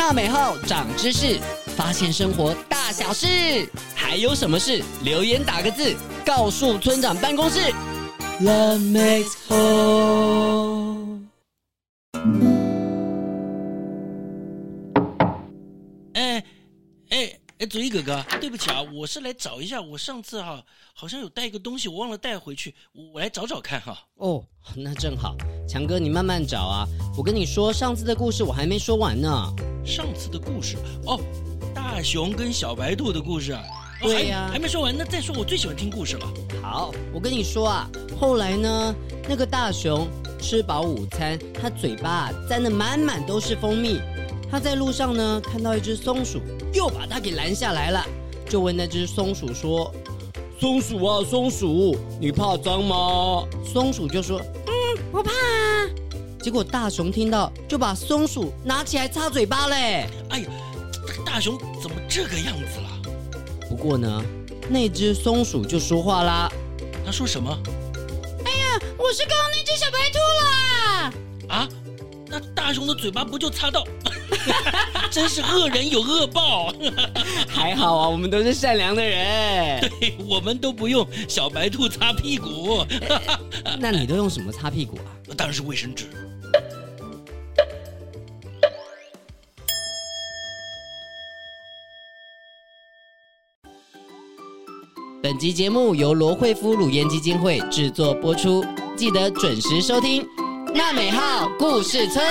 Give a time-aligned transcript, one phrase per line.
[0.00, 1.38] 纳美号长知识，
[1.76, 4.82] 发现生活大小事，还有什么事？
[5.04, 7.60] 留言打个字，告诉村长办公室。
[8.40, 11.20] Love makes whole。
[16.14, 16.42] 哎
[17.10, 20.62] 哎哎，佐伊哥哥，对不起啊，我是来找一下，我上次哈、啊、
[20.94, 23.98] 好像有带一个东西，我忘了带回去，我来找找看哈。
[24.14, 24.42] 哦，
[24.74, 25.36] 那正好，
[25.68, 26.88] 强哥你慢慢找啊。
[27.18, 29.54] 我跟你说，上次的故事我还没说完呢。
[29.84, 30.76] 上次的故事
[31.06, 31.20] 哦，
[31.74, 33.62] 大熊跟小白兔的故事啊。
[34.02, 35.34] 对呀、啊，还没说完，那再说。
[35.36, 36.26] 我最喜欢听故事了。
[36.62, 38.94] 好，我跟你说啊，后来呢，
[39.28, 40.08] 那个大熊
[40.40, 44.00] 吃饱午餐，他嘴巴沾的满满都是蜂蜜。
[44.50, 46.40] 他在路上呢，看到一只松鼠，
[46.72, 48.02] 又把它给拦下来了，
[48.48, 49.92] 就问那只松鼠说
[50.58, 54.72] ：“松鼠啊，松鼠，你怕脏吗？”松鼠就说：“嗯，
[55.12, 55.79] 不怕啊。”
[56.42, 60.08] 结果大熊听到，就把松鼠拿起来擦嘴巴嘞。
[60.30, 60.46] 哎呀，
[61.06, 62.88] 这个大熊怎么这个样子了？
[63.68, 64.22] 不过呢，
[64.68, 66.50] 那只松鼠就说话啦。
[67.04, 67.56] 他说什么？
[68.44, 71.12] 哎呀，我是刚刚那只小白兔啦！
[71.48, 71.68] 啊，
[72.26, 73.84] 那大熊的嘴巴不就擦到？
[75.10, 76.72] 真是恶人有恶报。
[77.46, 79.80] 还好啊，我们都是善良的人。
[80.00, 82.84] 对，我们都不用小白兔擦屁股。
[83.78, 85.19] 那你都用什么擦屁股啊？
[85.40, 86.04] 当然是卫生纸。
[95.22, 98.62] 本集节目由罗惠夫乳烟基金会制作播出，
[98.94, 100.22] 记得准时收听
[100.74, 102.22] 《娜美号故事村》。